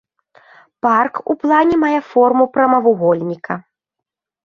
[0.85, 3.53] Парк у плане мае форму прамавугольніка.